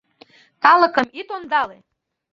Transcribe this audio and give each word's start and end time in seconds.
Калыкым 0.63 1.07
ит 1.19 1.29
ондале! 1.35 1.77